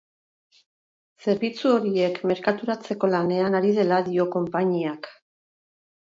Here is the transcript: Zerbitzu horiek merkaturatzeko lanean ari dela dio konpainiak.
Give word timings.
Zerbitzu 1.25 1.73
horiek 1.79 2.17
merkaturatzeko 2.31 3.09
lanean 3.15 3.57
ari 3.59 3.73
dela 3.81 3.99
dio 4.09 4.25
konpainiak. 4.37 5.11